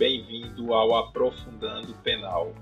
Bem-vindo 0.00 0.72
ao 0.72 0.94
Aprofundando 0.94 1.92
Penal, 1.98 2.54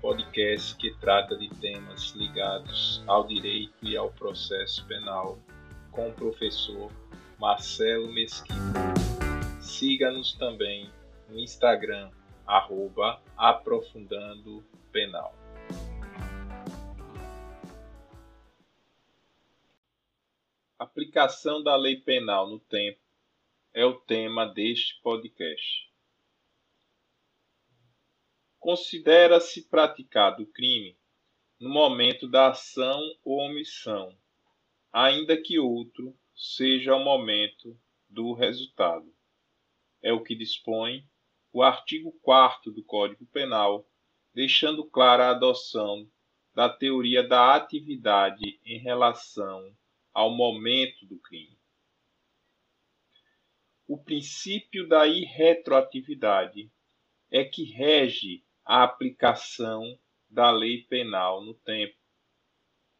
podcast 0.00 0.76
que 0.76 0.94
trata 1.00 1.36
de 1.36 1.50
temas 1.60 2.10
ligados 2.12 3.02
ao 3.08 3.26
direito 3.26 3.74
e 3.82 3.96
ao 3.96 4.12
processo 4.12 4.86
penal, 4.86 5.36
com 5.90 6.10
o 6.10 6.12
professor 6.12 6.92
Marcelo 7.40 8.06
Mesquita. 8.12 8.54
Siga-nos 9.60 10.34
também 10.34 10.88
no 11.28 11.40
Instagram, 11.40 12.08
arroba 12.46 13.20
Aprofundando 13.36 14.64
Penal. 14.92 15.34
Aplicação 20.78 21.64
da 21.64 21.74
lei 21.74 21.96
penal 21.96 22.48
no 22.48 22.60
tempo 22.60 23.00
é 23.74 23.84
o 23.84 23.94
tema 23.94 24.46
deste 24.46 25.02
podcast. 25.02 25.85
Considera-se 28.66 29.68
praticado 29.68 30.42
o 30.42 30.46
crime 30.48 30.98
no 31.60 31.68
momento 31.70 32.28
da 32.28 32.48
ação 32.48 33.00
ou 33.22 33.38
omissão, 33.38 34.18
ainda 34.92 35.40
que 35.40 35.56
outro 35.56 36.18
seja 36.34 36.96
o 36.96 37.04
momento 37.04 37.78
do 38.08 38.32
resultado. 38.32 39.14
É 40.02 40.12
o 40.12 40.20
que 40.20 40.34
dispõe 40.34 41.08
o 41.52 41.62
artigo 41.62 42.10
4 42.22 42.72
do 42.72 42.82
Código 42.82 43.24
Penal, 43.26 43.88
deixando 44.34 44.84
clara 44.84 45.28
a 45.28 45.30
adoção 45.30 46.10
da 46.52 46.68
teoria 46.68 47.22
da 47.22 47.54
atividade 47.54 48.58
em 48.64 48.80
relação 48.80 49.72
ao 50.12 50.34
momento 50.34 51.06
do 51.06 51.20
crime 51.20 51.56
o 53.86 53.96
princípio 53.96 54.88
da 54.88 55.06
irretroatividade 55.06 56.68
é 57.30 57.44
que 57.44 57.62
rege 57.62 58.44
a 58.66 58.82
aplicação 58.82 59.98
da 60.28 60.50
lei 60.50 60.82
penal 60.82 61.42
no 61.42 61.54
tempo. 61.54 61.96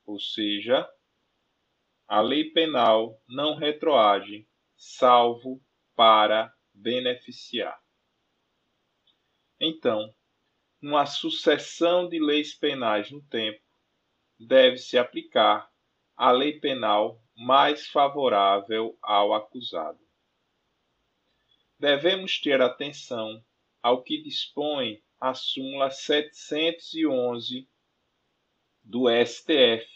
Ou 0.06 0.18
seja, 0.20 0.88
a 2.06 2.20
lei 2.20 2.50
penal 2.52 3.20
não 3.28 3.56
retroage, 3.56 4.48
salvo 4.76 5.60
para 5.94 6.54
beneficiar. 6.72 7.78
Então, 9.60 10.14
uma 10.80 11.04
sucessão 11.04 12.08
de 12.08 12.20
leis 12.20 12.54
penais 12.54 13.10
no 13.10 13.22
tempo 13.24 13.60
deve-se 14.38 14.96
aplicar 14.96 15.70
a 16.16 16.30
lei 16.30 16.60
penal 16.60 17.20
mais 17.34 17.88
favorável 17.88 18.96
ao 19.02 19.34
acusado 19.34 20.06
devemos 21.78 22.40
ter 22.40 22.60
atenção 22.60 23.44
ao 23.86 24.02
que 24.02 24.20
dispõe 24.20 25.00
a 25.20 25.32
súmula 25.32 25.92
711 25.92 27.68
do 28.82 29.04
STF, 29.08 29.86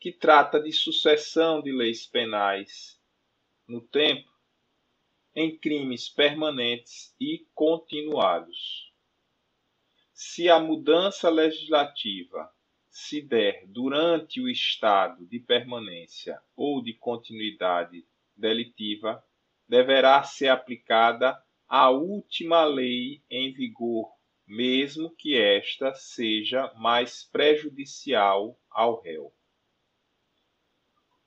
que 0.00 0.10
trata 0.10 0.60
de 0.60 0.72
sucessão 0.72 1.62
de 1.62 1.70
leis 1.70 2.08
penais 2.08 3.00
no 3.68 3.80
tempo 3.80 4.28
em 5.32 5.56
crimes 5.56 6.08
permanentes 6.08 7.14
e 7.20 7.46
continuados. 7.54 8.92
Se 10.12 10.50
a 10.50 10.58
mudança 10.58 11.30
legislativa 11.30 12.52
se 12.88 13.22
der 13.22 13.64
durante 13.68 14.40
o 14.40 14.48
estado 14.48 15.24
de 15.24 15.38
permanência 15.38 16.42
ou 16.56 16.82
de 16.82 16.94
continuidade 16.94 18.04
delitiva, 18.36 19.24
deverá 19.68 20.24
ser 20.24 20.48
aplicada 20.48 21.40
a 21.72 21.88
última 21.88 22.64
lei 22.64 23.22
em 23.30 23.52
vigor, 23.52 24.12
mesmo 24.44 25.14
que 25.14 25.38
esta 25.38 25.94
seja 25.94 26.74
mais 26.74 27.22
prejudicial 27.22 28.60
ao 28.68 29.00
réu. 29.00 29.32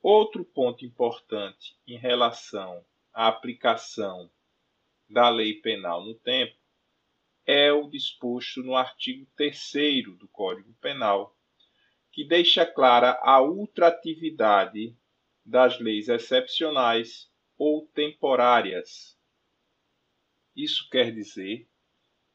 Outro 0.02 0.44
ponto 0.44 0.84
importante 0.84 1.78
em 1.88 1.98
relação 1.98 2.86
à 3.14 3.30
aplicação 3.30 4.30
da 5.10 5.30
lei 5.30 5.62
penal 5.62 6.04
no 6.04 6.14
tempo 6.14 6.58
é 7.46 7.72
o 7.72 7.88
disposto 7.88 8.62
no 8.62 8.76
artigo 8.76 9.26
3 9.38 10.04
do 10.20 10.28
Código 10.28 10.74
Penal, 10.82 11.38
que 12.12 12.28
deixa 12.28 12.66
clara 12.66 13.18
a 13.24 13.42
ultratividade 13.42 14.94
das 15.46 15.80
leis 15.80 16.10
excepcionais 16.10 17.32
ou 17.58 17.88
temporárias. 17.94 19.18
Isso 20.56 20.88
quer 20.90 21.12
dizer 21.12 21.68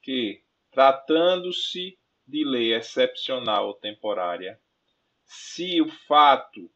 que, 0.02 0.42
tratando-se 0.70 1.98
de 2.26 2.44
lei 2.44 2.74
excepcional 2.74 3.68
ou 3.68 3.74
temporária, 3.74 4.60
se 5.24 5.80
o 5.80 5.88
fato 5.88 6.70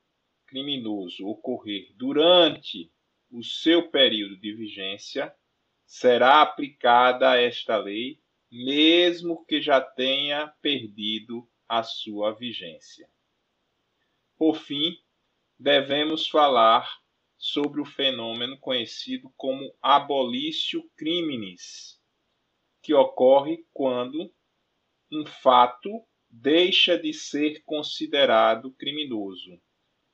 criminoso 0.46 1.26
ocorrer 1.26 1.92
durante 1.96 2.92
o 3.30 3.42
seu 3.42 3.90
período 3.90 4.36
de 4.36 4.52
vigência, 4.52 5.34
será 5.86 6.42
aplicada 6.42 7.40
esta 7.40 7.76
lei, 7.76 8.20
mesmo 8.50 9.44
que 9.46 9.60
já 9.60 9.80
tenha 9.80 10.48
perdido 10.60 11.48
a 11.66 11.82
sua 11.82 12.32
vigência. 12.32 13.08
Por 14.36 14.56
fim, 14.56 14.98
devemos 15.58 16.28
falar 16.28 17.01
sobre 17.42 17.80
o 17.80 17.84
fenômeno 17.84 18.56
conhecido 18.56 19.28
como 19.36 19.74
abolício 19.82 20.88
criminis, 20.96 22.00
que 22.80 22.94
ocorre 22.94 23.66
quando 23.72 24.32
um 25.10 25.26
fato 25.26 26.06
deixa 26.30 26.96
de 26.96 27.12
ser 27.12 27.64
considerado 27.64 28.70
criminoso 28.74 29.60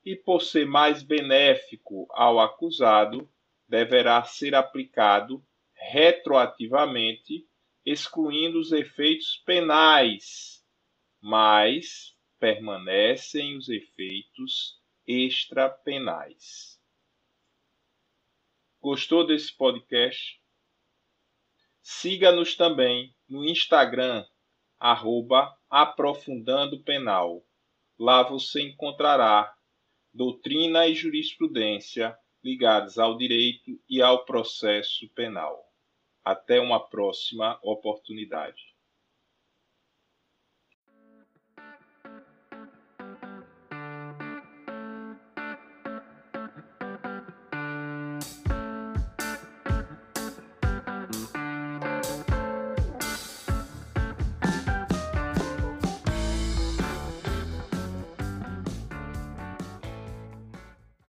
e, 0.03 0.16
por 0.16 0.41
ser 0.41 0.66
mais 0.66 1.03
benéfico 1.03 2.06
ao 2.12 2.41
acusado, 2.41 3.31
deverá 3.69 4.25
ser 4.25 4.55
aplicado 4.55 5.45
retroativamente, 5.75 7.47
excluindo 7.84 8.59
os 8.59 8.72
efeitos 8.72 9.37
penais, 9.45 10.65
mas 11.21 12.16
permanecem 12.41 13.55
os 13.59 13.69
efeitos 13.69 14.81
extrapenais. 15.06 16.78
Gostou 18.81 19.27
desse 19.27 19.56
podcast? 19.56 20.41
Siga-nos 21.83 22.55
também 22.55 23.12
no 23.28 23.44
Instagram, 23.44 24.25
arroba 24.78 25.53
Aprofundando 25.69 26.81
Penal. 26.84 27.44
Lá 27.99 28.22
você 28.22 28.62
encontrará 28.62 29.53
doutrina 30.15 30.87
e 30.87 30.94
jurisprudência 30.94 32.16
ligados 32.43 33.00
ao 33.00 33.19
direito 33.19 33.83
e 33.89 34.00
ao 34.00 34.25
processo 34.25 35.09
penal. 35.09 35.60
Até 36.25 36.60
uma 36.60 36.78
próxima 36.78 37.59
oportunidade. 37.65 38.62